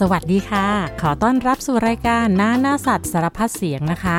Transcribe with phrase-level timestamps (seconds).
[0.00, 0.68] สวัสดีค่ะ
[1.00, 4.18] ขอต้อนรับสู่รายการหน้าหน้าสัตว์สารพัดเสียงนะคะ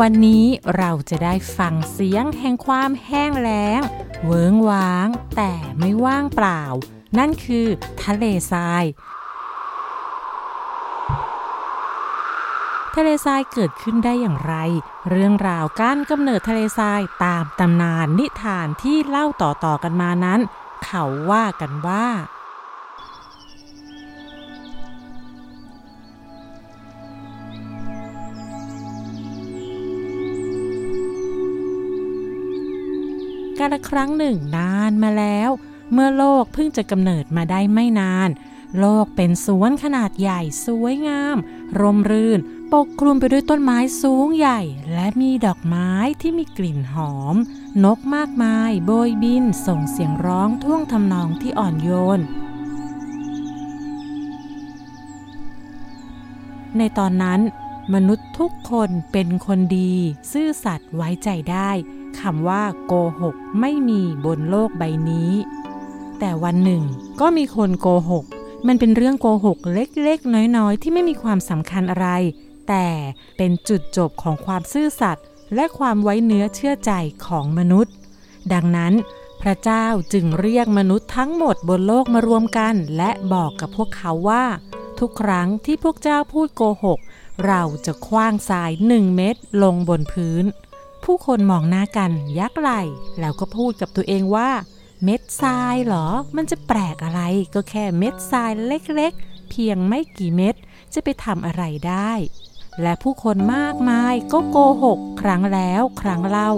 [0.00, 0.44] วันนี้
[0.76, 3.80] เราจะได้ฟังเสียงแห่งความแห้งแล้ง
[4.24, 6.62] เวิงว้าง แต่ไม่ว่างเปล่า
[7.18, 7.66] นั่นคือ
[8.04, 8.84] ทะเลทราย
[12.94, 14.54] ทะเลทรายเกิดขึ้นได้อย่างไร
[15.10, 20.40] เรื่องราวการกำเนิดทะเลทรายตามตำนานนิทานที่เล่าต่อๆกันมานั้น
[20.84, 22.06] เขาว่ากันว่า
[33.64, 35.50] การละครั้งหนึ่งนานมาแล้ว
[35.92, 38.28] เมื่อโลกเพิ่งจะกำเนิดมาได้ไม่นาน
[38.78, 41.36] โลกเป็นสวนขนาดใหญ่สวยงาม
[41.78, 42.40] ร่มรื่น
[42.72, 44.60] ปกคลุมไปด้วยต้นไม้สูงใหญ่
[44.92, 45.90] และมีดอกไม้
[46.20, 47.36] ที่มีกลิ่นหอม
[47.84, 52.20] นกมากมาย โบยบินส่งเสียงร้องท่วงทำนองที่อ่อนโยน
[56.78, 57.40] ในตอนนั้น
[57.94, 59.94] มนุษย์ทุกคนเป็นคนดี
[60.32, 61.70] ซื่อสัตย์ไว้ใจได้
[62.20, 65.30] คำว่าโกหกไม่มีบนโลกใบนี้
[66.18, 66.82] แต่วันหนึ่ง
[67.20, 68.24] ก็มีคนโกหก
[68.66, 72.08] มันเป็นเรื่องโกหกเล็กๆ น้อยๆ ที่ไม่มีความสำคัญอะไร
[72.68, 72.86] แต่
[73.36, 76.92] เป็นจุดจบของความซื่อสัตย์และความไว้เนื้อเชื่อใจ
[77.26, 77.94] ของมนุษย์
[78.52, 78.94] ดังนั้น
[79.42, 84.44] พระเจ้าจึงเรียกมนุษย์ทั้งหมดบนโลกมารวมกัน และบอกกับพวกเขาว่า
[84.98, 86.98] ทุกครั้งที่พวกเจ้าพูดโกหก
[87.46, 90.44] เราจะคว้างทรายหนึ่งเม็ดลงบนพื้น
[91.04, 92.70] ผู้คนมองหน้ากันยักไหล
[93.20, 94.50] แล้วก็พูดกับตัวเองว่า
[95.04, 97.22] เม็ดทรายเหรอ มันจะแปลกอะไร
[97.54, 100.54] ก็แค่เม็ดทรายเล็กๆ เพียงไม่กี่เม็ด
[100.94, 102.12] จะไปทำอะไรได้
[102.82, 106.52] และผู้คนมากมายก็โกหก ครั้งแล้วครั้งเล่า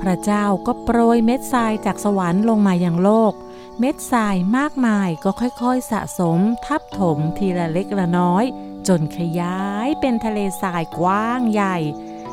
[0.00, 3.32] พระเจ้าก็โปรยเม็ดทรายจากสวรรค์ลงมายังโลก
[3.80, 8.44] เม็ดทรายมากมายก็ค่อยๆสะสม ทับถมทีละเล็กละน้อย
[8.88, 11.76] จนขยายเป็นทะเลทรายกว้างใหญ่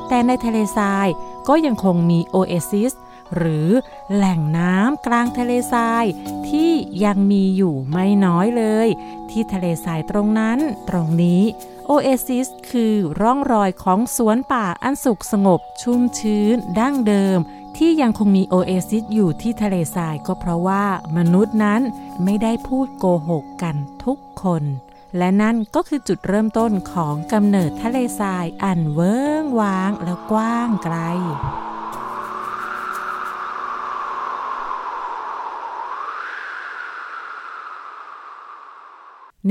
[0.08, 1.08] แต่ในทะเลทราย
[1.48, 2.94] ก็ยังคงมีโอเอซิส
[3.36, 3.70] หรือ
[4.14, 6.06] แหล่งน้ำกลางทะเลทราย
[6.50, 6.72] ที่
[7.06, 8.88] ยังมีอยู่ไม่น้อยเลย
[9.30, 11.42] ที่ทะเลทรายตรงนั้น ตรงนี้
[11.88, 17.40] โอเอซิสคือร่องรอยของสวนป่าอันสุขสงบ ชุ่มชื้น ดั้งเดิม
[17.78, 20.86] ที่ยังคงมีโอเอซิสอยู่ที่ทะเลทรายก็เพราะว่า
[21.18, 21.82] มนุษย์นั้น
[22.24, 24.64] ไม่ได้พูดโกหกกันทุกคน
[25.18, 30.98] และนั่นก็คือจุดเริ่มต้นของกำเนิดทะเลทรายอันเวิ้งว้างและกว้างไกล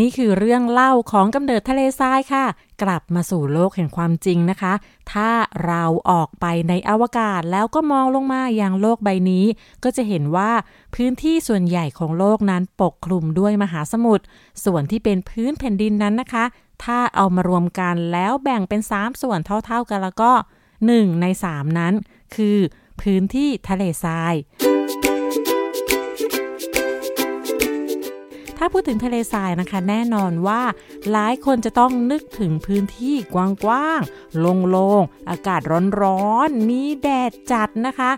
[0.00, 2.44] นี่คือเรื่องเล่าของกำเนิดทะเลทรายค่ะ
[2.82, 4.72] กลับมาสู่โลกแห่งความจริงนะคะ
[5.12, 5.31] ถ้า
[5.66, 9.44] เราออกไปในอวกาศแล้วก็มองลงมาอย่างโลกใบนี้
[9.84, 10.50] ก็จะเห็นว่า
[10.94, 14.25] พื้นที่ส่วนใหญ่ของโลกนั้นปกคลุมด้วยมหาสมุทร
[14.65, 16.44] ส่วนที่เป็นพื้นแผ่นดินนั้นนะคะ
[16.84, 20.33] ถ้าเอามารวมกันแล้วแบ่งเป็น 3 ส่วนเท่าๆกันแล้วก็
[20.77, 21.94] 1 ใน 3 นั้น
[22.34, 22.59] คือ
[23.00, 30.63] พื้นที่ทะเลทรายาพูดถึงทะเลทรายนะคะ แน่นอนว่า
[31.11, 33.37] หลายคนจะต้องนึกถึงพื้นที่ก
[33.69, 35.61] ว้างๆโล่งๆ อากาศ
[36.03, 38.11] ร้อนๆ มีแดดจัดนะคะ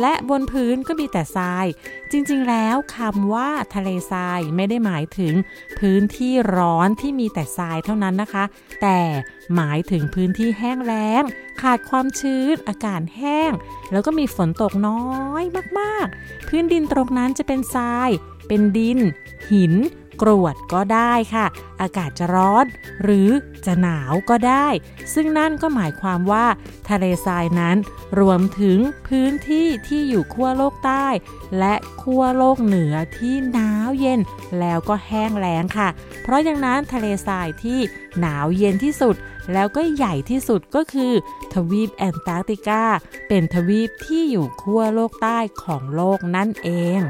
[0.00, 1.66] และบนพื้นก็มีแต่ทราย
[2.12, 5.34] จริงๆแล้วคำว่าทะเลทรายไม่ได้หมายถึง
[5.78, 8.44] พื้นที่ร้อนที่มีแต่ทรายเท่านั้นนะคะ
[8.82, 8.98] แต่
[9.54, 11.22] หมายถึงพื้นที่แห้งแล้ง
[11.60, 13.52] ขาดความชื้น อากาศแห้ง
[13.92, 15.04] แล้วก็มีฝนตกน้อ
[15.42, 15.44] ย
[15.78, 18.10] มากๆ พื้นดินตรงนั้นจะเป็นทราย
[18.46, 18.98] เป็นดิน
[19.50, 19.74] หิน
[20.22, 21.46] กรวดก็ได้ค่ะ
[21.80, 22.64] อากาศจะร้อน
[23.02, 23.30] หรือ
[23.66, 24.66] จะหนาวก็ได้
[25.14, 26.46] ซึ่งนั่นก็หมายความว่า
[26.88, 27.76] ทะเลทรายนั้น
[28.20, 31.06] รวมถึงพื้นที่ที่อยู่ขั้วโลกใต้
[31.58, 34.20] และขั้วโลกเหนือที่หนาวเย็น
[34.60, 35.88] แล้วก็แห้งแล้งค่ะ
[36.22, 37.80] เพราะอย่างนั้นทะเลทรายที่
[38.20, 39.16] หนาวเย็นที่สุด
[39.52, 41.12] แล้วก็ใหญ่ที่สุดก็คือ
[41.52, 42.82] ทวีปแอนตาร์กติกา
[43.28, 47.00] เป็นทวีปที่อยู่ขั้วโลกใต้ของโลกนั่นเอง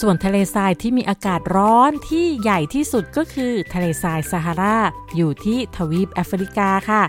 [0.00, 4.78] ส่วนทะเลทรายที่มีอากาศร้อนที่ใหญ่ที่สุดก็คือทะเลทรายซาฮารา
[5.16, 7.02] อยู่ที่ทวีปแอฟริกาค่ะ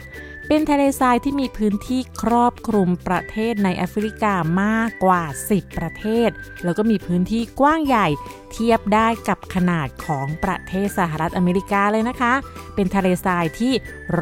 [0.47, 6.29] เป็นทะเลทรายที่มีพื้นที่ครอบคลุมประเทศในแอฟริกามากกว่า 10 ประเทศ
[6.63, 8.07] แล้วก็มีพื้นที่กว้างใหญ่
[8.51, 12.33] เทียบได้กับขนาดของประเทศสหรัฐอเมริกาเลยนะคะ
[12.75, 13.73] เป็นทะเลทรายที่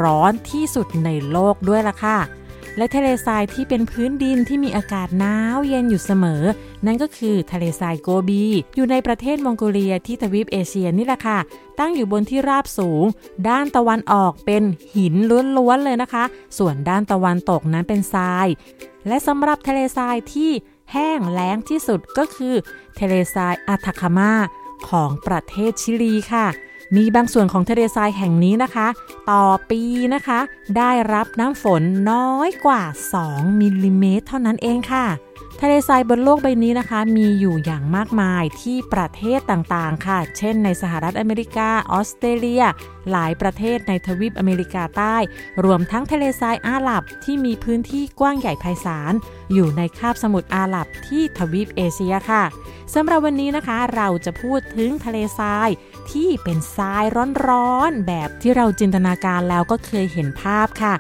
[0.02, 2.18] ร้อนที่สุดในโลกด้วยล่ะค่ะ
[2.78, 6.44] และทะเลทรายที่เป็นพื้นดินที่มีอากาศหนาวเย็นอยู่เสมอ
[6.86, 8.44] นั่นก็คือทะเลทรายโกบี
[8.76, 11.40] อยู่ในประเทศมองโกเลียที่ทวีปเอเชียนี่แหละค่ะ
[11.80, 13.06] ตั้งอยู่บนที่ราบสูง
[13.50, 14.64] ด้านตะวันออกเป็น
[14.96, 15.16] หิน
[15.58, 16.24] ล้วนๆเลยนะคะ
[16.58, 18.48] ส่วนด้านตะวันตกนั้นเป็นทราย
[19.08, 20.52] และสำหรับทะเลทรายที่
[20.92, 22.56] แห้งแล้งที่สุดก็คือ
[23.00, 24.34] ทะเลทรายอาทาคามา
[24.90, 26.48] ของประเทศชิลีค่ะ
[26.96, 28.88] มีบางส่วนของทะเลทรายแห่งนี้นะคะ
[29.32, 29.82] ต่อปี
[30.14, 30.40] นะคะ
[30.78, 32.84] ได้รับน้ำฝนน้อยกว่า
[33.22, 35.08] 2มิลลิเมตรเท่านั้นเองค่ะ
[35.62, 42.64] ทะเลทรายบนโลกใบนี้นะคะ มีอยู่อย่างมากมายที่ประเทศต่างๆ ค่ะ เช่นในสหรัฐอเมริกา ออสเตรเลีย
[43.12, 45.18] หลายประเทศในทวีปอเมริกาใต้
[45.64, 49.14] รวมทั้งทะเลทรายอาหรับที่มีพื้นที่กว้างใหญ่ไพศาล
[49.54, 52.44] อยู่ในคาบสมุทรอาหรับที่ทวีปเอเชียค่ะ
[52.94, 55.70] สำหรับวันนี้นะคะเราจะพูดถึงทะเลทราย
[56.12, 57.04] ที่เป็นทราย
[57.48, 60.96] ร้อนๆ แบบที่เราจินตนาการแล้วก็เคยเห็นภาพค่ะ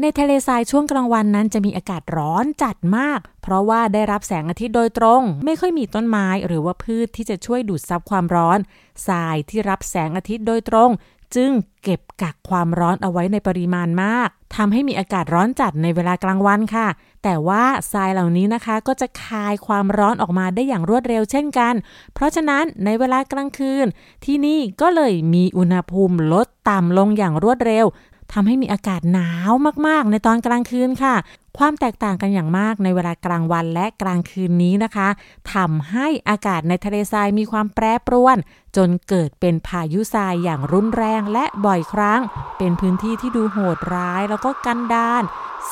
[0.00, 8.58] ในทะเลทรายช่วงกลางวันนั้นจะมีอากาศร้อนจัดมาก เพราะว่าได้รับแสงอาทิตย์โดยตรง ไม่ค่อยมีต้นไม้หรือว่าพืชที่จะช่วยดูดซับความร้อน
[9.06, 10.90] ทรายที่รับแสงอาทิตย์โดยตรง
[11.36, 11.50] จึง
[11.82, 16.88] เก็บกักความร้อนเอาไว้ในปริมาณมากทำให้มีอากาศร้อนจัดในเวลากลางวันค่ะ
[17.24, 21.74] แต่ว่าทรายเหล่านี้นะคะก็จะคายความร้อนออกมาได้อย่างรวดเร็วเช่นกัน
[22.14, 23.86] เพราะฉะนั้นในเวลากลางคืน
[24.24, 27.86] ที่นี่ก็เลยมีอุณหภูมิลดต่ำลงอย่างรวดเร็ว
[28.32, 29.52] ทำให้มีอากาศหนาว
[29.86, 31.14] มากๆ ในตอนกลางคืนค่ะ
[31.58, 35.08] ความแตกต่างกันอย่างมากในเวลากลางวันและกลางคืนนี้นะคะ
[35.54, 38.36] ทำให้อากาศในทะเลทรายมีความแปรปรวน
[38.76, 42.20] จนเกิดเป็นพายุทรายอย่างรุนแรงและบ่อยครั้ง
[42.58, 45.22] เป็นพื้นที่ที่ดูโหดร้ายแล้วก็กันดาน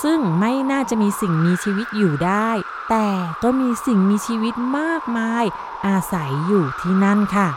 [0.02, 2.50] ซึ่งไม่น่าจะมีสิ่งมีชีวิตอยู่ได้
[2.90, 3.08] แต่
[3.42, 5.44] ก็มีสิ่งมีชีวิตมากมาย
[5.86, 7.48] อาศัยอยู่ที่นั่นค่ะ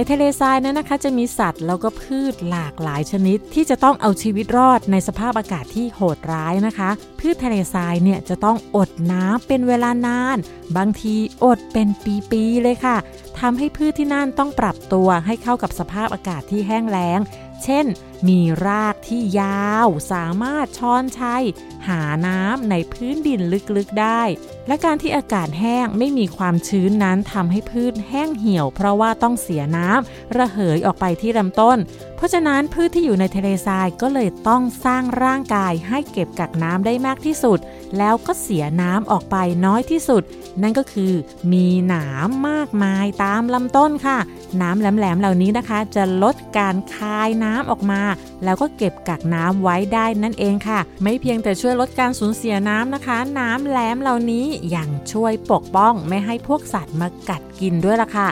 [0.00, 10.36] ในทะเลทรายนั้นนะคะ จะมีสัตว์แล้วก็พืชหลากหลายชนิด ที่จะต้องเอาชีวิตรอดในสภาพอากาศที่โหดร้ายนะคะ พืชทะเลทรายเนี่ยจะต้องอดน้ำเป็นเวลานาน
[10.76, 11.88] บางทีอดเป็น
[12.30, 12.96] ปีๆเลยค่ะ
[13.40, 17.20] ทำให้พืชที่นั่นต้องปรับตัวให้เข้ากับสภาพอากาศที่แห้งแล้ง
[17.64, 17.86] เช่น
[18.28, 21.44] มีรากที่ยาวสามารถช้อนชัย
[21.88, 23.40] หาน้ำในพื้นดิน
[23.76, 24.22] ลึกๆได้
[24.66, 31.78] และการที่อากาศแห้งไม่มีความชื้นนั้นทำให้พืชแห้งเหี่ยว เพราะว่าต้องเสียน้ำระเหยออกไปที่ลำต้น
[32.16, 37.58] เพราะฉะนั้นพืชที่อยู่ในทะเลทรายก็เลยต้องสร้างร่างกายให้เก็บกักน้ำได้มากที่สุด
[37.98, 40.22] แล้วก็เสียน้ำออกไปน้อยที่สุด
[40.62, 41.12] นั่นก็คือ
[41.52, 44.18] มีหนามมากมายตามลำต้นค่ะ
[44.62, 48.00] น้ำแหลมๆเหล่านี้นะคะ จะลดการคายน้ำออกมา
[48.44, 54.46] แล้วก็เก็บกักน้ำไว้ได้นั่นเองค่ะ ไม่เพียงแต่ช่วยลดการสูญเสียน้ำนะคะ น้ำแหลมเหล่านี้
[54.76, 58.28] ยังช่วยปกป้องไม่ให้พวกสัตว์มากัดกินด้วยล่ะค่ะ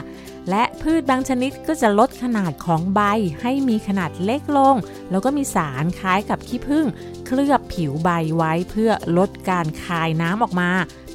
[0.49, 3.01] และพืชบางชนิดก็จะลดขนาดของใบ
[3.41, 4.75] ให้มีขนาดเล็กลง
[5.11, 6.85] แล้วก็มีสารคล้ายกับขี้ผึ้ง
[7.25, 10.69] เคลือบผิวใบไว้เพื่อลดการคายน้ำออกมา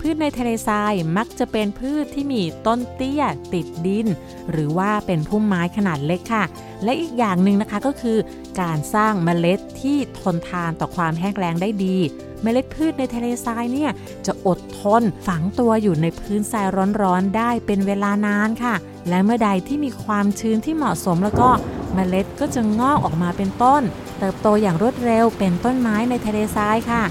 [0.07, 4.07] พืชในทะเลทรายมักจะเป็นพืชที่มีต้นเตี้ยติดดิน
[4.51, 6.45] หรือว่าเป็นพุ่มไม้ขนาดเล็กค่ะ
[6.85, 8.19] และอีกอย่างหนึ่งนะคะก็คือ
[8.61, 11.97] การสร้างเมล็ดที่ทนทานต่อความแห้งแล้งได้ดี
[12.43, 13.91] เมล็ดพืชในทะเลทรายเนี่ย
[14.27, 16.67] จะอดทนฝังตัวอยู่ในพื้นทราย
[17.03, 18.75] ร้อนๆได้เป็นเวลานานค่ะ
[19.09, 21.51] และเมื่อใดที่มีความชื้นที่เหมาะสมแล้วก็
[21.95, 23.83] เมล็ดก็จะงอกออกมาเป็นต้น
[24.19, 27.05] เติบโตอย่างรวดเร็วเป็นต้นไม้ในทะเลทรายค่ะ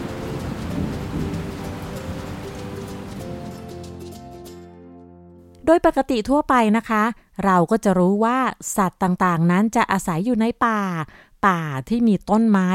[5.66, 7.04] โดยปกติทั่วไปนะคะ
[7.46, 8.38] เราก็จะรู้ว่า
[8.78, 10.82] สัตว์ต่างๆ นั้นจะอาศัยอยู่ในป่า
[11.46, 12.68] ป่าที่มีต้นไม้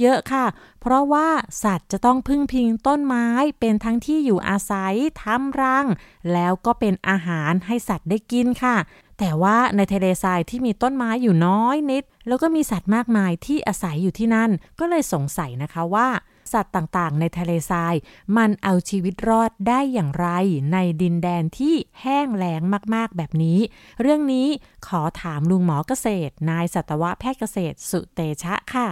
[0.00, 0.46] เยอะๆค่ะ
[0.80, 1.28] เพราะว่า
[1.64, 3.26] สัตว์จะต้องพึ่งพิงต้นไม้
[3.60, 5.86] เป็นทั้งที่อยู่อาศัยทำรัง
[6.32, 8.76] แล้วก็เป็นอาหารให้สัตว์ได้กินค่ะ
[9.18, 16.08] แต่ว่าในทะเลทรายที่มีต้นไม้อยู่น้อยนิด แล้วก็มีสัตว์มากมายที่อาศัยอยู่ที่นั่น ก็เลยสงสัยนะคะว่า
[16.52, 17.94] สัตว์ต่างๆ ในทะเลทราย
[18.36, 20.28] มันเอาชีวิตรอดได้อย่างไร
[20.72, 22.62] ในดินแดนที่แห้งแล้ง
[22.94, 23.58] มากๆแบบนี้
[24.00, 24.48] เรื่องนี้
[24.86, 28.88] ขอถามลุงหมอเกษตร นายสัตวแพทย์เกษตรสุเตชะค่ะ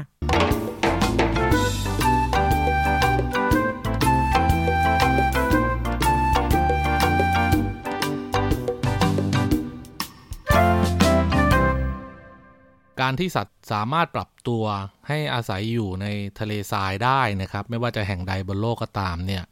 [13.01, 14.65] การที่สัตว์สามารถปรับตัว
[15.09, 16.07] ให้อาศัยอยู่ใน
[16.39, 19.45] ทะเลทรายได้นะครับ ไม่ว่าจะแห่งใดบนโลกก็ตามเนี่ย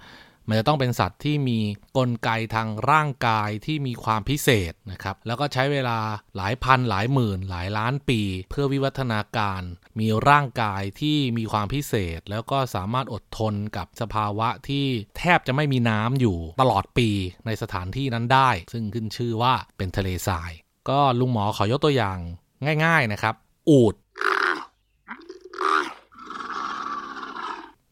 [0.51, 1.59] มันจะต้องเป็นสัตว์ที่มี
[1.97, 5.99] กลไกทางร่างกายที่มีความพิเศษนะครับ แล้วก็ใช้เวลา
[6.37, 9.63] หลายพันหลายหมื่น หลายล้านปี เพื่อวิวัฒนาการ
[10.01, 14.87] มีร่างกายที่มีความพิเศษ แล้วก็สามารถอดทนกับสภาวะที่
[15.19, 17.11] แทบจะไม่มีน้ำอยู่ตลอดปี
[17.47, 20.51] ในสถานที่นั้นได้ ซึ่งขึ้นชื่อว่าเป็นทะเลทราย
[20.91, 22.19] ก็ลุงหมอขอยกตัวอย่าง
[22.85, 23.35] ง่าย ๆนะครับ
[23.71, 23.95] อูด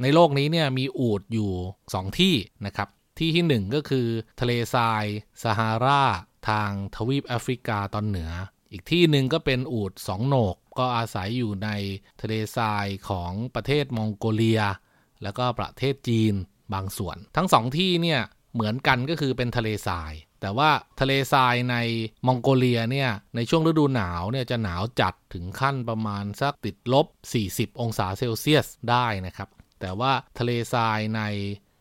[0.03, 1.53] ในโลกนี้เนี่ยมีอูดอยู่
[1.85, 2.35] 2 ที่
[2.67, 4.07] นะครับ ที่ที่หนึ่งก็คือ
[4.41, 5.05] ทะเลทราย
[5.43, 6.05] ซาฮารา
[6.49, 8.31] ทางทวีปแอฟริกาตอนเหนือ
[8.73, 11.69] อีกที่หนึ่งก็เป็นอูดสองโหนก ก็อาศัยอยู่ใน
[12.21, 14.63] ทะเลทรายของประเทศมองโกเลีย
[15.23, 16.35] แล้วก็ประเทศจีน
[16.75, 18.21] บางส่วน ทั้งสองที่เนี่ย
[18.55, 21.77] เหมือนกันก็คือเป็นทะเลทราย แต่ว่าทะเลทรายใน
[22.27, 27.07] มองโกเลียเนี่ยในช่วงฤดูหนาวเนี่ยจะหนาวจัดถึงขั้นประมาณสักติดลบ
[27.43, 29.49] 40 องศาเซลเซียสได้นะครับ
[29.81, 31.23] แต่ว่าทะเลทรายใน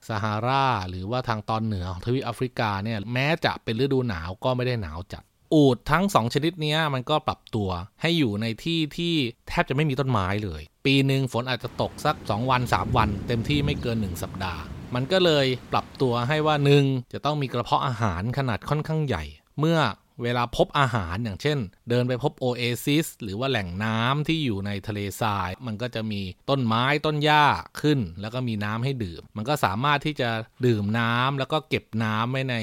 [0.08, 7.70] ซาฮาราหรือว่าทางตอนเหนือของทวีปแอฟริกาเนี่ยแม้จะเป็นฤดูหนาวก็ไม่ได้หนาวจัด อูดทั้งสองชนิดนี้มันก็ปรับตัว
[8.02, 9.14] ให้อยู่ในที่ที่
[9.48, 14.62] แทบจะไม่มีต้นไม้เลย ปีหนึ่งฝนอาจจะตกสัก 2 วัน 3 วัน เต็มที่ไม่เกิน 1 สัปดาห์
[14.96, 16.84] มันก็เลยปรับตัวให้ว่าหนึ่ง
[17.14, 19.24] จะต้องมีกระเพาะอาหารขนาดค่อนข้างใหญ่
[19.60, 19.78] เมื่อ
[20.24, 21.58] เวลาพบอาหารอย่างเช่น
[21.90, 27.46] เดินไปพบโอเอซิสหรือว่าแหล่งน้ำที่อยู่ในทะเลทราย มันก็จะมีต้นไม้ต้นหญ้า
[27.82, 30.30] ขึ้น แล้วก็มีน้ำให้ดื่ม มันก็สามารถที่จะ
[30.66, 32.56] ดื่มน้ำแล้วก็เก็บน้ำไว้ใน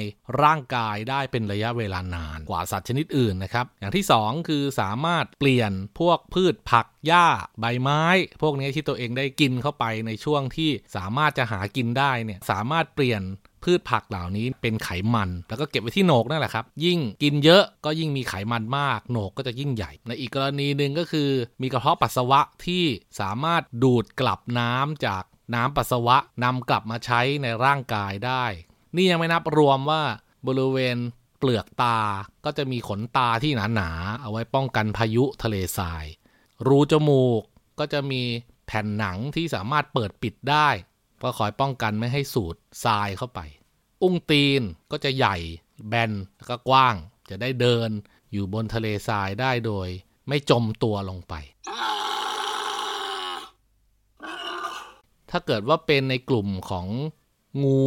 [0.43, 7.27] ร่างกายได้เป็นระยะเวลานานกว่าสัตว์ชนิดอื่นนะครับ อย่างที่ 2 คือสามารถเปลี่ยนพวกพืชผักหญ้า
[7.61, 8.05] ใบไม้
[8.43, 13.23] พวกนี้ที่ตัวเองได้กินเข้าไปในช่วงที่สามารถจะหากินได้เนี่ยสามารถเปลี่ยน
[13.65, 21.31] พืชผักเหล่านี้เป็นไขมัน แล้วก็เก็บไว้ที่โหนกนั่นแหละครับ ยิ่งกินเยอะก็ยิ่งมีไขมันมาก โหนกก็จะยิ่งใหญ่ ในอีกกรณีหนึ่งก็คือ
[21.63, 22.85] มีกระเพาะปัสสาวะที่
[23.21, 28.45] สามารถดูดกลับน้ำจากน้ำปัสสาวะนำกลับมาใช้ในร่างกายได้
[28.97, 30.03] นี่ยังไม่นับรวมว่า
[30.47, 30.97] บริเวณ
[31.39, 31.99] เปลือกตา
[32.45, 36.05] ก็จะมีขนตาที่หนาๆเอาไว้ป้องกันพายุทะเลทราย
[36.67, 37.43] รูจมูก
[37.79, 38.23] ก็จะมี
[38.67, 40.69] แผ่นหนังที่สามารถเปิดปิดได้
[41.23, 43.41] ก็คอยป้องกันไม่ให้สูดทรายเข้าไป
[44.03, 45.37] อุ้งตีนก็จะใหญ่
[45.89, 46.97] แบนแล้วก็กว้าง
[47.31, 47.91] จะได้เดิน
[48.33, 49.89] อยู่บนทะเลทรายได้โดย
[50.29, 51.35] ไม่จมตัวลงไป
[55.31, 56.87] ถ้าเกิดว่าเป็นในกลุ่มของ
[57.63, 57.83] งู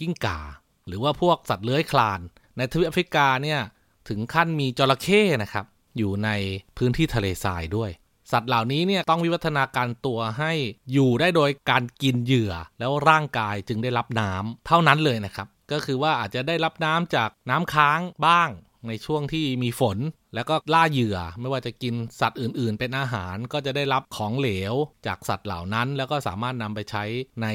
[0.00, 0.40] กิ้งก่า
[0.86, 2.20] หรือว่าพวกสัตว์เลื้อยคลาน
[2.56, 3.60] ในทวีปแอฟริกาเนี่ย
[4.08, 5.66] ถึงขั้นมีจระเข้นะครับ
[5.98, 6.28] อยู่ใน
[6.76, 7.90] พื้นที่ทะเลทรายด้วย
[8.32, 10.52] สัตว์เหล่านี้เนี่ยต้องวิวัฒนาการตัวให้
[10.92, 18.50] อยู่ได้โดยการกินเหยื่อ แล้วร่างกายจึงได้รับน้ำเท่านั้นเลยนะครับ ก็คือว่าอาจจะได้รับน้ำจากน้ำค้างบ้าง
[18.88, 19.98] ในช่วงที่มีฝน
[20.34, 24.74] แล้วก็ล่าเหยื่อไม่ว่าจะกินสัตว์อื่น ๆ เป็นอาหารก็จะได้รับของเหลว
[25.06, 27.04] จากสัตว์เหล่านั้น แล้วก็สามารถนำไปใช้
[27.42, 27.46] ใน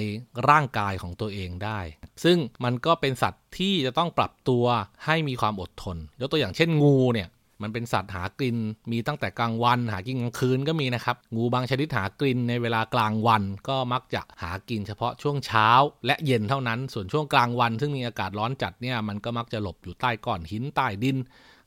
[0.49, 1.79] ร่างกายของตัวเองได้
[2.23, 4.65] ซึ่งมันก็เป็นสัตว์ที่จะต้องปรับตัว
[5.05, 7.27] ให้มีความอดทนยกตัวอย่างเช่นงูเนี่ย
[7.61, 8.57] มันเป็นสัตว์หากลิ่น
[8.91, 15.69] มีตั้งแต่กลางวัน หากินกลางคืนก็มีนะครับ งูบางชนิดหากลิ่นในเวลากลางวัน ก็มักจะหากินเฉพาะช่วงเช้า
[16.05, 21.17] และเย็นเท่านั้น ส่วนช่วงกลางวัน ซึ่งมีอากาศร้อนจัดเนี่ย มันก็มักจะหลบอยู่ใต้ก้อนหินใต้ดิน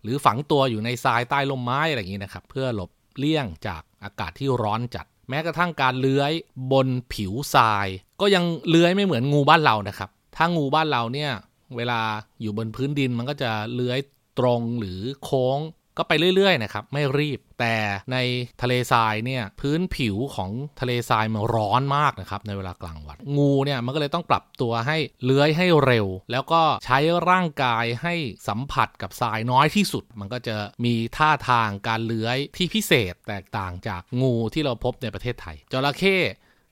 [0.02, 6.32] หรือฝังตัวอยู่ในทรายใต้ลมไม้อะไรอย่างนี้นะครับ เพื่อหลบเลี่ยงจากอากาศที่ร้อนจัด แม้กระทั่งการเลื้อย
[6.72, 7.86] บนผิวทราย
[8.20, 11.30] ก็ยังเลื้อยไม่เหมือนงูบ้านเรานะครับ ถ้างูบ้านเราเนี่ย
[11.76, 12.00] เวลา
[12.42, 13.98] อยู่บนพื้นดินมันก็จะเลื้อย
[14.38, 15.58] ตรงหรือโค้ง
[15.98, 17.74] ก็ไปเรื่อยๆนะครับไม่รีบ แต่
[18.12, 18.16] ใน
[18.62, 20.50] ทะเลทรายเนี่ยพื้นผิวของ
[20.80, 26.98] ทะเลทรายมันร้อนมากนะครับในเวลากลางวัน งูเนี่ยมันก็เลยต้องปรับตัวให้เลื้อยให้เร็ว แล้วก็ใช้
[27.30, 28.14] ร่างกายให้
[28.48, 36.18] สัมผัสกับทรายน้อยที่สุด มันก็จะมีท่าทางการเลื้อยที่พิเศษแตกต่างจากงูที่เราพบในประเทศไทยจระเข้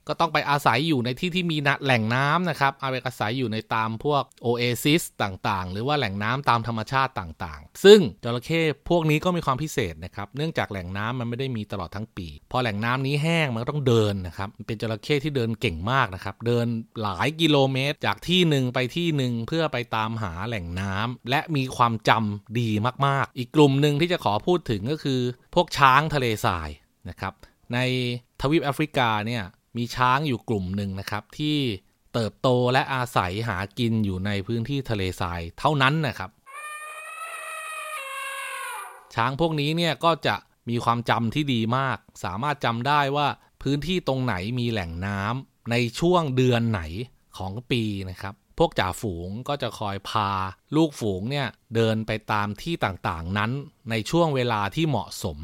[0.09, 16.67] ก็ต้องไปอาศัยอยู่ในที่ที่มีแหล่งน้ำนะครับเอาไปอาศัยอยู่ในตามพวกโอเอซิสต่างๆ หรือว่าแหล่งน้ำตามธรรมชาติต่างๆ ซึ่งจระเข้พวกนี้ก็มีความพิเศษนะครับเนื่องจากแหล่งน้ำมันไม่ได้มีตลอดทั้งปี พอแหล่งน้ำนี้แห้งมันก็ต้องเดินนะครับเป็นจระเข้ที่เดินเก่งมากนะครับเดิน
[17.03, 22.71] หลายกิโลเมตร จากที่หนึ่งไปที่หนึ่งเพื่อไปตามหาแหล่งน้ำและมีความจำดี
[23.07, 25.21] มากๆ อีกกลุ่มหนึ่งที่จะขอพูดถึงก็คือ
[25.55, 26.69] พวกช้างทะเลทราย
[27.09, 27.33] นะครับ
[27.75, 27.79] ใน
[28.41, 29.43] ทวีปแอฟริกาเนี่ย
[29.77, 31.59] มีช้างอยู่กลุ่มหนึ่งนะครับ ที่
[32.15, 36.31] เติบโตและอาศัยหากินอยู่ในพื้นที่ทะเลทรายเท่านั้นนะครับ
[39.15, 40.37] ช้างพวกนี้เนี่ยก็จะ
[40.69, 43.29] มีความจำที่ดีมาก สามารถจำได้ว่า
[43.63, 46.83] พื้นที่ตรงไหนมีแหล่งน้ำในช่วงเดือนไหน
[47.39, 50.31] ของปีนะครับ พวกจ่าฝูงก็จะคอยพา
[50.77, 53.51] ลูกฝูงเนี่ยเดินไปตามที่ต่างๆนั้น
[53.91, 55.39] ในช่วงเวลาที่เหมาะสม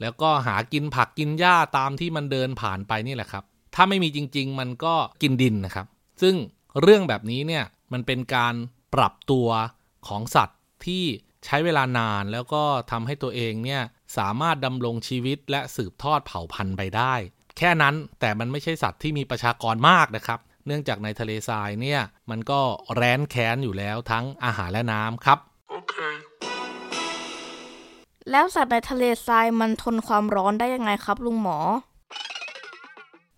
[0.00, 3.44] แล้วก็หากินผักกินหญ้าตามที่มันเดินผ่านไปนี่แหละครับ
[3.78, 5.86] ถ้าไม่มีจริง ๆ มันก็กินดินนะครับ
[6.22, 6.34] ซึ่ง
[6.80, 8.54] เรื่องแบบนี้เนี่ยมันเป็นการ
[8.94, 9.48] ปรับตัว
[10.08, 11.04] ของสัตว์ที่
[11.44, 13.82] ใช้เวลานานแล้วก็ทำให้ตัวเองเนี่ย
[14.18, 17.14] สามารถดำรงชีวิตและสืบทอดเผ่าพันธุ์ไปได้
[17.58, 22.60] แค่นั้นแต่มันไม่ใช่สัตว์ที่มีประชากรมากนะครับ เนื่องจากในทะเลทรายเนี่ยมันก็
[22.94, 25.38] แร้นแค้นอยู่แล้วทั้งอาหารและน้ำครับ
[28.30, 31.58] แล้วสัตว์ในทะเลทรายมันทนความร้อนได้ยังไงครับลุงหมอ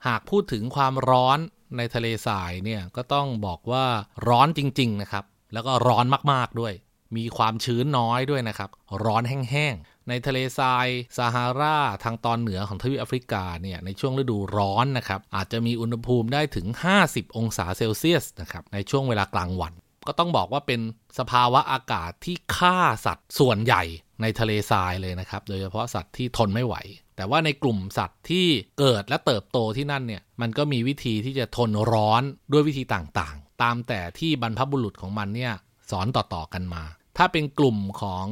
[0.07, 1.38] หากพูดถึงความร้อน
[1.76, 3.85] ในทะเลทรายเนี่ยก็ต้องบอกว่า
[4.28, 6.75] ร้อนจริง ๆ นะครับ แล้วก็ร้อนมากๆด้วย
[7.17, 8.71] มีความชื้นน้อยด้วยนะครับ
[9.05, 10.87] ร้อนแห้งๆ ในทะเลทราย
[11.17, 16.67] ซาฮาราทางตอนเหนือของทวีปแอฟริกาเนี่ยในช่วงฤดูร้อนนะครับ อาจจะมีอุณหภูมิได้ถึง
[17.02, 19.73] 50 องศาเซลเซียสนะครับในช่วงเวลากลางวัน
[20.07, 20.81] ก็ต้องบอกว่าเป็น
[21.19, 23.83] สภาวะอากาศที่ฆ่าสัตว์ส่วนใหญ่
[24.23, 26.75] ในทะเลทรายเลยนะครับ โดยเฉพาะสัตว์ที่ทนไม่ไหว
[27.19, 28.47] แต่ว่าในกลุ่มสัตว์ที่
[28.79, 32.23] เกิดและเติบโตที่นั่นเนี่ยมันก็มีวิธีที่จะทนร้อน
[32.53, 35.53] ด้วยวิธีต่างๆ ตามแต่ที่บรรพบุรุษของมันเนี่ย
[35.91, 36.85] สอนต่อๆกันมา
[37.17, 38.27] ถ้าเป็นกลุ่มของ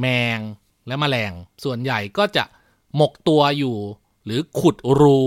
[0.00, 0.06] แม
[0.38, 0.40] ง
[0.86, 1.32] และแมลง
[1.64, 2.44] ส่วนใหญ่ก็จะ
[2.96, 3.76] หมกตัวอยู่
[4.24, 5.20] หรือขุดรู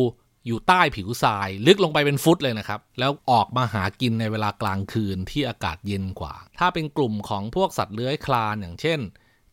[0.45, 9.00] อยู่ใต้ผิวทราย ลึกลงไปเป็นฟุตเลยนะครับ แล้วออกมาหากินในเวลากลางคืนที่อากาศเย็นกว่า ถ้าเป็นกลุ่มของพวกสัตว์เลื้อยคลานอย่างเช่น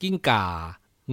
[0.02, 0.46] กิ้งก่า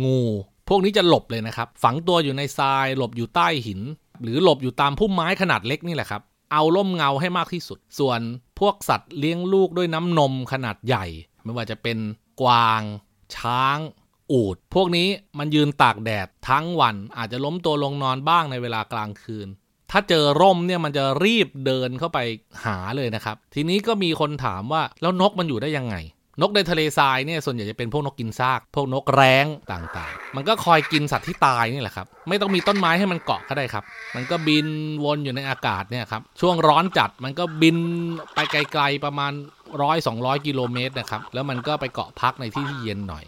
[0.04, 0.22] งู
[0.70, 3.82] พวกนี้จะหลบเลยนะครับ ฝังตัวอยู่ในทราย หลบอยู่ใต้หิน
[4.22, 6.22] หรือหลบอยู่ตามพุ่มไม้ขนาดเล็กนี่แหละครับ
[6.52, 8.20] เอาล่มเงาให้มากที่สุด ส่วน
[8.60, 11.06] พวกสัตว์เลี้ยงลูกด้วยน้ำนมขนาดใหญ่
[11.44, 11.98] ไม่ว่าจะเป็น
[12.42, 12.82] กวาง
[13.36, 13.78] ช้าง
[14.32, 15.08] อูด พวกนี้
[15.40, 19.48] มันยืนตากแดดทั้งวัน อาจจะล้มตัวลงนอนบ้างในเวลากลางคืน
[19.92, 22.20] ถ้าเจอร่มเนี่ยมันจะรีบเดินเข้าไป
[22.66, 25.96] หาเลยนะครับ ทีนี้ก็มีคนถามว่าแล้วนกมันอยู่ได้ยังไง
[26.42, 33.84] นกในทะเลทรายเนี่ยส่วนใหญ่จะเป็นพวกนกกินซาก พวกนกแร้งต่างๆ มันก็คอยกินสัตว์ที่ตายนี่แหละครับ ไม่ต้องมีต้นไม้ให้มันเกาะก็ได้ครับ
[34.16, 34.68] มันก็บิน
[35.06, 37.78] วนอยู่ในอากาศเนี่ยครับ ช่วงร้อนจัดมันก็บิน
[38.34, 39.32] ไปไกลๆประมาณ
[39.82, 43.26] ร้อยสองร้อยกิโลเมตรนะครับ แล้วมันก็ไปเกาะพักในที่ที่เย็นหน่อย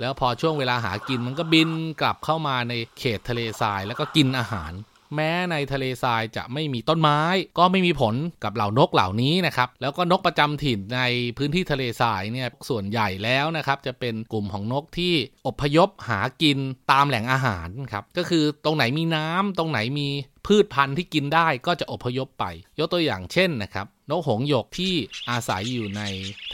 [0.00, 1.68] แล้วพอช่วงเวลาหากินมันก็บิน
[2.00, 4.72] กลับเข้ามาในเขตทะเลทราย แล้วก็กินอาหาร
[5.14, 7.20] แม้ในทะเลทรายจะไม่มีต้นไม้
[7.58, 11.00] ก็ไม่มีผลกับเหล่านกเหล่านี้นะครับแล้วก็นกประจำถิ่นใน
[11.36, 15.14] พื้นที่ทะเลทรายเนี่ยส่วนใหญ่แล้วนะครับจะเป็นกลุ่มของนกที่
[15.46, 16.58] อพยพหากิน
[16.92, 20.08] ตามแหล่งอาหารครับก็คือตรงไหนมีน้ำตรงไหนมี
[20.46, 22.44] พืชพันธุ์ที่กินได้ก็จะอพยพไป
[22.78, 24.94] ยกตัวอย่างเช่นนะครับนกหงหยกที่
[25.30, 26.02] อาศัยอยู่ใน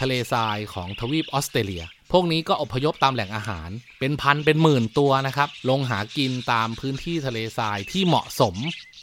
[0.01, 8.55] ทะเลทรายของทวีปออสเตรเลีย พวกนี้ก็อพยพตามแหล่งอาหาร เป็นพันเป็นหมื่นตัวนะครับ ลงหากินตามพื้นที่ทะเลทรายที่เหมาะสม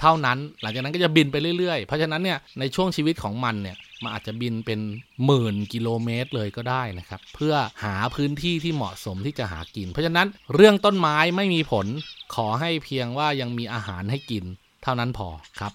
[0.02, 4.80] เท่านั้น หลังจากนั้นก็จะบินไปเรื่อยๆ เพราะฉะนั้นเนี่ยในช่วงชีวิตของมันเนี่ยมันอาจจะบินเป็น
[5.26, 7.54] หมื่นกิโลเมตรเลยก็ได้นะครับ เพื่อ
[7.84, 11.88] หาพื้นที่ที่เหมาะสมที่จะหากิน เพราะฉะนั้นเรื่องต้นไม้ไม่มีผล
[12.36, 14.44] ขอให้เพียงว่ายังมีอาหารให้กิน
[14.84, 15.28] เท่านั้นพอ
[15.60, 15.72] ครับ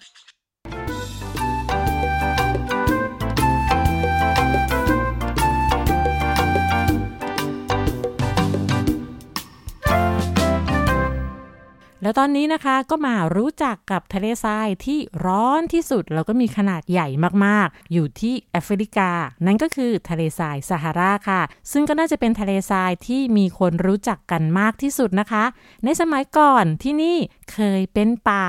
[12.03, 17.09] แล้วตอนนี้นะคะก็มารู้จักกับทะเลทรายที่ร้อนที่สุด แล้วก็มีขนาดใหญ่
[17.45, 19.11] มากๆ อยู่ที่แอฟริกา
[19.47, 25.45] นั่นก็คือทะเลทรายซาฮาราค่ะ ซึ่งก็น่าจะเป็นทะเลทรายที่มีคนรู้จักกันมากที่สุดนะคะ
[25.85, 27.17] ในสมัยก่อนที่นี่
[27.53, 28.49] เคยเป็นป่า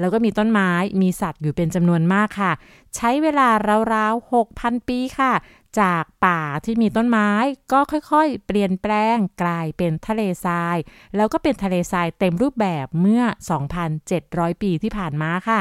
[0.00, 0.70] แล้วก็มีต้นไม้
[1.02, 2.52] มีสัตว์อยู่เป็นจำนวนมากค่ะ
[2.96, 3.48] ใช้เวลา
[3.94, 5.32] ราวๆ6,000 ปีค่ะ
[5.80, 7.30] จากป่าที่มีต้นไม้
[7.72, 10.76] ก็ค่อยๆ เปลี่ยนแปลงกลายเป็นทะเลทราย
[11.16, 13.22] แล้วก็เป็นทะเลทรายเต็มรูปแบบเมื่อ
[13.92, 15.60] 2,700 ปีที่ผ่านมาค่ะ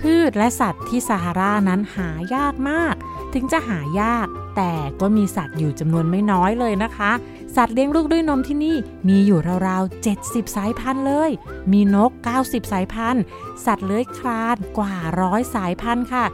[0.00, 2.94] พืชและสัตว์ที่ซาฮารานั้นหายากมาก
[3.34, 7.12] ถึงจะหายาก แต่ก็มีสัตว์อยู่จำนวนไม่น้อยเลยนะคะ
[7.56, 8.76] สัตว์เลี้ยงลูกด้วยนมที่นี่
[9.08, 11.30] มีอยู่ราวๆ 70 สายพันธุ์เลย
[11.72, 13.22] มีนก 90 สายพันธุ์
[13.64, 16.24] สัตว์เลื้อยคลานกว่าร้อยสายพันธุ์ค่ะ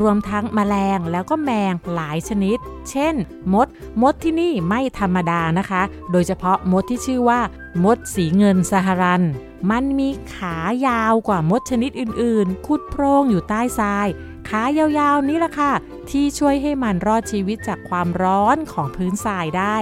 [0.00, 2.58] รวมทั้งแมลงแล้วก็แมงหลายชนิด
[2.90, 3.14] เช่น
[3.52, 3.66] มด
[4.02, 7.40] มดที่นี่ไม่ธรรมดานะคะ โดยเฉพาะมดที่ชื่อว่า
[7.84, 9.22] มดสีเงินซาฮารัน
[9.70, 14.06] มันมีขายาวกว่ามดชนิดอื่นๆ คุดโพรงอยู่ใต้ทราย
[14.50, 15.72] ขายาวๆนี้แหละค่ะ
[16.10, 19.76] ที่ช่วยให้มันรอดชีวิตจากความร้อนของพื้นทรายได้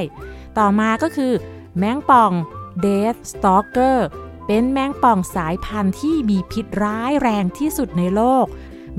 [0.58, 1.32] ต่อมาก็คือ
[1.78, 2.32] แมงป่อง
[2.80, 4.08] เดธสตอกเกอร์
[4.46, 8.46] เป็นแมงป่องสายพันธุ์ที่มีพิษร้ายแรงที่สุดในโลก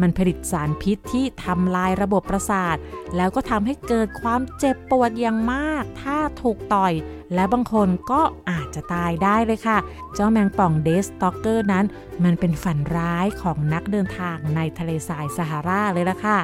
[0.01, 2.75] มันผลิตสารพิษที่ทำลายระบบประสาท
[3.15, 6.93] แล้วก็ทำให้เกิดความเจ็บปวดอย่างมาก ถ้าถูกต่อย
[7.33, 9.77] และบางคนก็อาจจะตายได้เลยค่ะ
[10.13, 11.85] เจ้าแมงป่อง deathstalker นั้น
[12.23, 16.39] มันเป็นฝันร้ายของนักเดินทางในทะเลทรายซาฮาราเลยล่ะค่ะ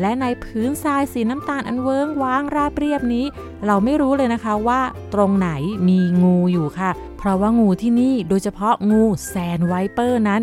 [0.00, 3.26] และในพื้นทรายสีน้ำตาลอันเวิ้งว้างราบเรียบนี้
[3.66, 4.80] เราไม่รู้เลยนะคะว่า
[5.14, 5.50] ตรงไหน
[5.88, 10.42] มีงูอยู่ค่ะ เพราะว่างูที่นี่โดยเฉพาะงู sand viper นั้น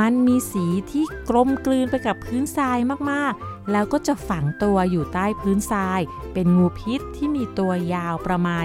[0.00, 2.78] มันมีสีที่กลมกลืนไปกับพื้นทราย
[3.10, 6.00] มากๆ แล้วก็จะฝังตัวอยู่ใต้พื้นทราย
[6.34, 8.58] เป็นงูพิษที่มีตัวยาวประมา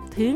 [0.00, 0.34] 20-35ถึง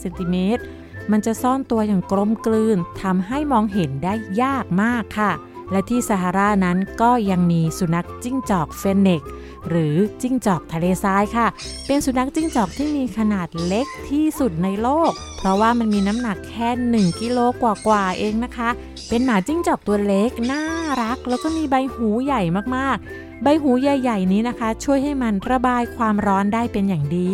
[0.00, 0.62] เซนติเมตร
[1.10, 5.32] มันจะซ่อนตัวอย่างกลมกลืนทำให้มองเห็นได้ยากมากค่ะ
[5.74, 9.22] และที่ซาฮารานั้นก็ยังมีสุนัขจิ้งจอกเฟนเนก
[9.68, 11.46] หรือจิ้งจอกทะเลทรายค่ะ
[11.86, 16.68] เป็นสุนัขจิ้งจอกที่มีขนาดเล็กที่สุดในโลก เพราะว่ามันมีน้ำหนักแค่
[17.08, 18.70] 1 กิโลกว่าๆเองนะคะ
[19.08, 20.62] เป็นหมาจิ้งจอกตัวเล็ก น่า
[21.02, 22.42] รัก แล้วก็มีใบหูใหญ่
[22.76, 27.30] มากๆ ใบหูใหญ่ๆนี้นะคะ ช่วยให้มันระบายความร้อนได้เป็นอย่างดี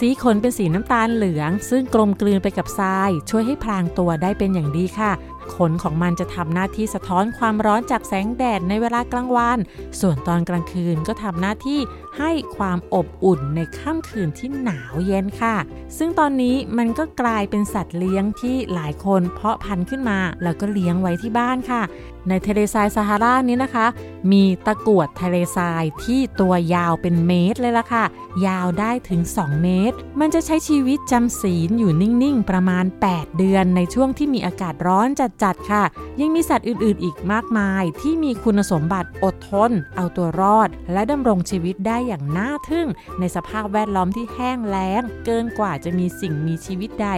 [0.06, 5.12] ีขนเป็นสีน้ำตาลเหลือง ซึ่งกลมกลืนไปกับทราย ช่วยให้พรางตัวได้เป็นอย่างดีค่ะ
[5.54, 9.58] ขนของมันจะทำหน้าที่สะท้อนความร้อนจากแสงแดดในเวลากลางวัน
[10.00, 11.80] ส่วนตอนกลางคืนก็ทำหน้าที่
[12.18, 15.56] ให้ความอบอุ่นในค่ำคืนที่หนาวเย็นค่ะ
[15.98, 21.82] ซึ่งตอนนี้มันก็กลายเป็นสัตว์เลี้ยงที่หลายคนเพาะพันธุ์ขึ้นมา แล้วก็เลี้ยงไว้ที่บ้านค่ะ
[22.28, 23.86] ในทะเลทรายซาฮารานี้นะคะ
[24.32, 28.04] มีตะกวดทะเลทรายที่ตัวยาวเป็นเมตรเลยล่ะค่ะ
[28.46, 35.08] ยาวได้ถึง 2 เมตร มันจะใช้ชีวิตจำศีลอยู่นิ่ง ๆ ประมาณ 8 เดือนในช่วงที่มีอากาศร้อน
[35.42, 35.84] จัด ๆ ค่ะ
[36.20, 47.08] ยังมีสัตว์อื่น ๆ อีกมากมายที่มีคุณสมบัติอดทน เอาตัวรอด และดำรงชีวิตได้อย่างน่าทึ่ง ในสภาพแวดล้อมที่แห้งแล้ง เกินกว่าจะมีสิ่งมีชีวิตใด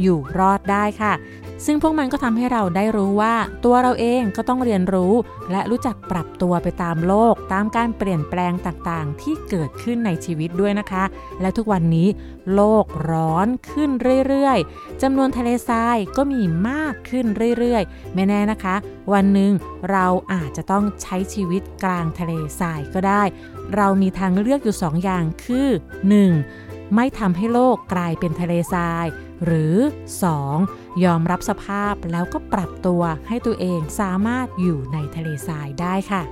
[0.00, 1.14] อยู่รอดได้ค่ะ
[1.64, 5.14] ซึ่งพวกมันก็ทำให้เราได้รู้ว่าตัวเราเองก็ต้องเรียนรู้
[5.50, 11.04] และรู้จักปรับตัวไปตามโลก ตามการเปลี่ยนแปลงต่างๆ ที่เกิดขึ้นในชีวิตด้วยนะคะ
[11.40, 12.08] และทุกวันนี้
[12.54, 13.90] โลกร้อนขึ้น
[14.28, 17.26] เรื่อยๆจำนวนทะเลทรายก็มีมากขึ้น
[17.58, 18.76] เรื่อยๆ ไม่แน่นะคะ
[19.12, 19.52] วันหนึ่ง
[19.90, 23.22] เราอาจจะต้องใช้ชีวิตกลางทะเลทรายก็ได้
[23.76, 25.68] เรามีทางเลือกอยู่2ออย่างคือ
[26.32, 26.94] 1.
[26.94, 29.06] ไม่ทำให้โลกกลายเป็นทะเลทราย
[29.44, 29.74] หรือ
[30.40, 31.04] 2.
[31.04, 36.22] ยอมรับสภาพแล้วก็ปรับตัวให้ตัวเองสามารถอยู่ในทะเลทรายได้ค่ะ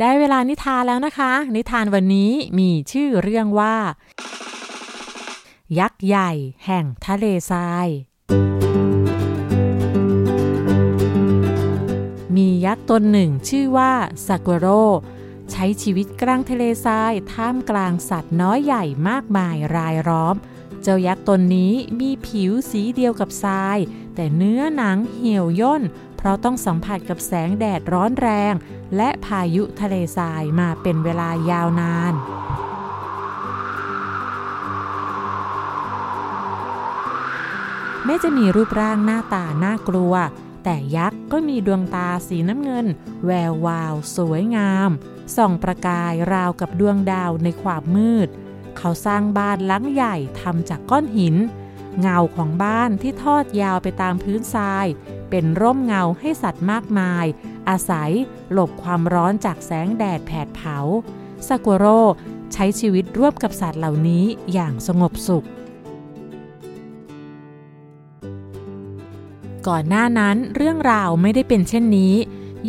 [0.00, 3.76] ได้เวลานิทานแล้วนะคะ นิทานวันนี้มีชื่อเรื่องว่า
[5.78, 6.30] ยักษ์ใหญ่
[6.66, 7.88] แห่งทะเลทราย
[12.36, 13.92] มียักษ์ตนหนึ่งชื่อว่า
[14.26, 14.66] ซากุโร
[15.50, 20.36] ใช้ชีวิตกลางทะเลทรายท่ามกลางสัตว์น้อยใหญ่มากมายรายล้อม
[20.82, 23.78] เจ้ายักษ์ตนนี้มีผิวสีเดียวกับทราย
[24.14, 25.82] แต่เนื้อหนังเหี่ยวย่น
[26.16, 28.54] เพราะต้องสัมผัสกับแสงแดดร้อนแรง
[28.96, 32.14] และพายุทะเลทรายมาเป็นเวลายาวนาน
[38.04, 40.14] แม้จะมีรูปร่างหน้าตาน่ากลัว
[40.64, 42.86] แต่ยักษ์ก็มีดวงตาสีน้ำเงิน
[43.24, 44.90] แวววาว สวยงาม
[45.36, 48.28] ส่องประกายราวกับดวงดาวในความมืด
[48.78, 51.36] เขาสร้างบ้านหลังใหญ่ทำจากก้อนหิน
[52.00, 54.86] เงาของบ้านที่ทอดยาวไปตามพื้นทราย
[55.30, 57.24] เป็นร่มเงาให้สัตว์มากมาย
[57.68, 58.10] อาศัย
[58.52, 60.78] หลบความร้อนจากแสงแดดแผดเผา
[61.48, 61.84] ซากุโร
[62.52, 65.46] ใช้ชีวิตร่วมกับสัตว์เหล่านี้อย่างสงบสุข
[69.68, 72.14] ก่อนหน้านั้นเรื่องราวไม่ได้เป็นเช่นนี้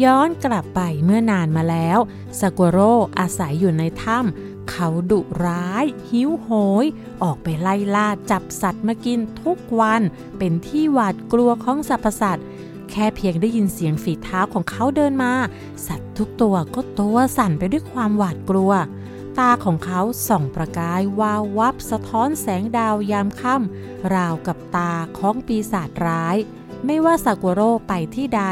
[0.04, 2.00] ย้อนกลับไปเมื่อนานมาแล้ว
[2.40, 2.78] ซากุโร
[3.20, 6.50] อาศัยอยู่ในถ้ำเขาดุร้าย หิวโห
[6.84, 6.86] ย
[7.24, 10.02] ออกไปไล่ล่าจับสัตว์มากินทุกวัน
[10.38, 12.46] เป็นที่หวาดกลัวของสรรพสัตว์
[12.90, 15.34] แค่เพียงได้ยินเสียงฝีเท้าของเขาเดินมา
[15.88, 18.72] สัตว์ทุกตัวก็ตัวสั่นไปด้วยความหวาดกลัว
[19.40, 26.38] ตาของเขาส่องประกายวาววับสะท้อนแสงดาวยามค่ำราวกับตาของปีศาจร้าย
[26.86, 28.44] ไม่ว่าซากุโร่ไปที่ใด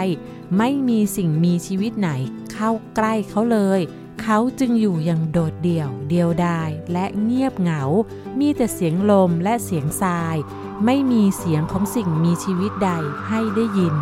[0.57, 2.09] ไม่มีสิ่งมีชีวิตไหน
[2.53, 3.81] เข้าใกล้เขาเลย
[4.21, 7.81] เขาจึงอยู่อย่างโดดเดี่ยว เดียวดายและเงียบเหงา
[8.39, 10.35] มีแต่เสียงลมและเสียงทราย
[10.85, 12.91] ไม่มีเสียงของสิ่งมีชีวิตใด
[13.27, 13.95] ให้ได้ยิน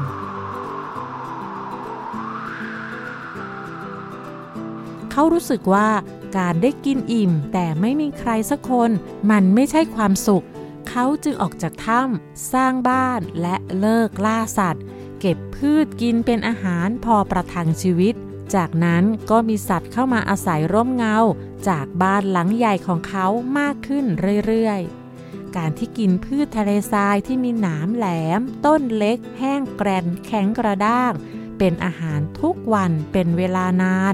[5.12, 5.90] เขารู้สึกว่า
[6.38, 8.90] การได้กินอิ่มแต่ไม่มีใครสักคน
[9.32, 10.46] มันไม่ใช่ความสุข
[10.90, 14.84] เขาจึงออกจากถ้ำสร้างบ้านและเลิกล่าสัตว์
[15.66, 18.16] พืชกินเป็นอาหารพอประทังชีวิต
[18.56, 21.18] จากนั้นก็มีสัตว์เข้ามาอาศัยร่มเงา
[21.70, 23.26] จากบ้านหลังใหญ่ของเขา
[23.60, 24.06] มากขึ้น
[24.46, 28.08] เรื่อยๆ การที่กินพืชทะเลทรายที่มีหนามแหล
[28.40, 31.14] ม ต้นเล็ก แห้งแกรนแข็งกระด้าง
[31.58, 34.14] เป็นอาหารทุกวันเป็นเวลานาน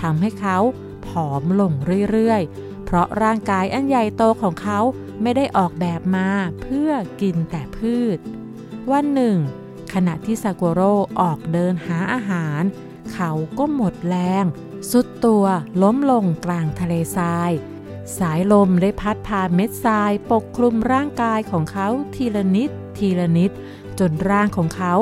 [0.00, 0.58] ทำให้เขา
[1.06, 1.72] ผอมลง
[2.10, 4.80] เรื่อยๆ เพราะร่างกายอันใหญ่โตของเขา
[5.22, 6.28] ไม่ได้ออกแบบมา
[6.62, 8.18] เพื่อกินแต่พืช
[8.92, 9.38] วันหนึ่ง
[9.94, 12.62] ขณะที่ซากุโร่ออกเดินหาอาหาร
[13.12, 14.44] เขาก็หมดแรง
[14.90, 15.44] สุดตัว
[15.82, 17.52] ล้มลงกลางทะเลทราย
[18.18, 23.50] สายลมได้พัดพาเม็ดทรายปกคลุมร่างกายของเขาทีละนิด ทีละนิด
[23.98, 24.92] จนร่างของเขา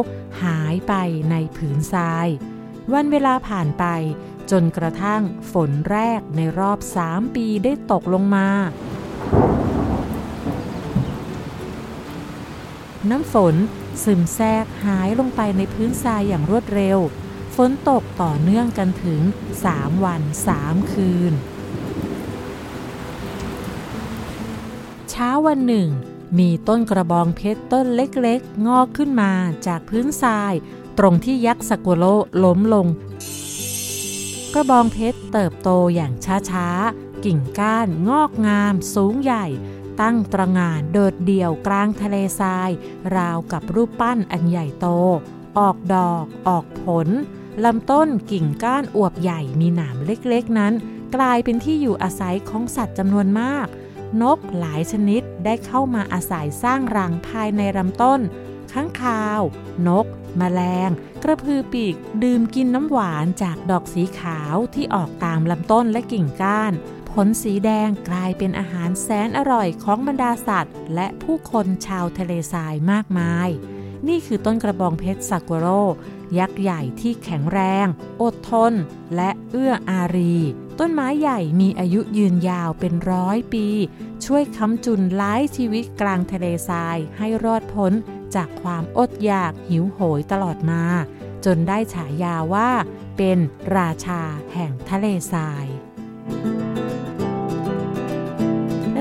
[0.42, 0.94] หายไป
[1.30, 2.28] ในผืนทราย
[2.92, 3.84] วันเวลาผ่านไป
[4.50, 5.22] จนกระทั่ง
[5.52, 8.48] ฝนแรกในรอบสามปีได้ตกลงมา
[13.10, 13.54] น้ำฝน
[14.04, 16.98] ซึมแทรกหายลงไปในพื้นทรายอย่างรวดเร็ว
[17.56, 19.20] ฝนตกต่อเนื่องกันถึง
[19.62, 20.22] 3 วัน
[20.56, 21.32] 3 คืน
[25.10, 25.88] เช้าวันหนึ่ง
[26.38, 29.32] มีต้นกระบองเพชรต้นเล็กๆ งอกขึ้นมา
[29.66, 30.52] จากพื้นทราย
[30.98, 32.04] ตรงที่ยักษ์สกุโล
[32.44, 32.86] ล้มลง
[34.54, 36.12] กระบองเพชรเติบโตอย่าง
[36.50, 39.46] ช้าๆ กิ่งก้านงอกงามสูงใหญ่
[40.00, 42.70] ตั้งตระหง่านโดดเดี่ยวกลางทะเลทราย
[43.16, 44.86] ราวกับรูปปั้นอันใหญ่โต
[45.58, 47.08] ออกดอก ออกผล
[47.64, 50.72] ลำต้นกิ่งก้านอวบใหญ่มีหนามเล็กๆนั้น
[51.14, 53.66] กลายเป็นที่อยู่อาศัยของสัตว์จำนวนมาก
[54.22, 58.20] นกหลายชนิดได้เข้ามาอาศัยสร้างรังภายในลำต้น
[58.72, 59.40] ข้างคาว
[59.88, 60.06] นก
[60.38, 60.90] แมลง
[61.22, 66.72] กระพือปีกดื่มกินน้ำหวานจากดอกสีขาวที่ออกตามลำต้นและกิ่งก้าน
[67.20, 73.48] ผลสีแดงกลายเป็นอาหารแสนอร่อยของบรรดาสัตว์ และผู้คนชาวทะเลทรายมากมาย
[74.08, 75.66] นี่คือต้นกระบองเพชรซากุโร
[76.38, 77.86] ยักษ์ใหญ่ที่แข็งแรง
[78.22, 78.72] อดทน
[79.16, 80.36] และเอื้ออารี
[80.80, 83.66] ต้นไม้ใหญ่มีอายุยืนยาวเป็นร้อยปี
[84.24, 87.92] ช่วยค้ำจุนไล้ชีวิตกลางทะเลทรายให้รอดพ้น
[88.34, 90.82] จากความอดอยากหิวโหยตลอดมา
[91.44, 92.70] จนได้ฉายาว่า
[93.16, 93.38] เป็น
[93.76, 95.66] ราชาแห่งทะเลทราย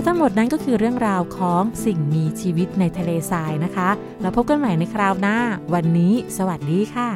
[0.06, 3.90] ทั้งหมดนั้นก็คือเรื่องราวของสิ่งมีชีวิตในทะเลทรายนะคะ
[4.22, 5.38] แล้วพบกันใหม่ในคราวหน้า
[5.74, 7.10] วันนี้ สวัสดีค่ะ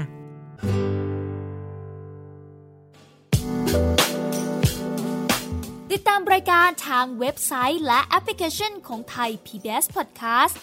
[5.91, 10.56] ติดตามรายการทางเว็บไซต์และแอปพลิเคชันของไทย PBS Podcast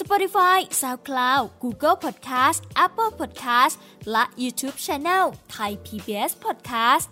[0.00, 3.74] Spotify SoundCloud Google Podcast Apple Podcast
[4.10, 5.24] และ YouTube Channel
[5.56, 7.06] Thai PBS Podcast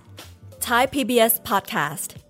[0.67, 2.30] Thai PBS Podcast.